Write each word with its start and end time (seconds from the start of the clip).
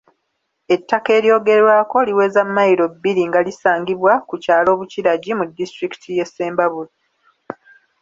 Ettaka 0.75 1.09
eryogerwako 1.17 1.97
liweza 2.07 2.41
mmayiro 2.47 2.85
bbiri 2.93 3.21
nga 3.29 3.39
lisangibwa 3.47 4.13
ku 4.27 4.35
kyalo 4.43 4.69
Bukiragyi 4.79 5.31
mu 5.39 5.43
disitulikiti 5.57 6.07
ye 6.17 6.25
Ssembabule. 6.29 6.91